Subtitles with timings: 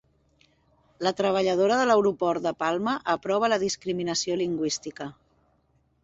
[1.07, 5.07] La treballadora de l'aeroport de Palma aprova la discriminació lingüística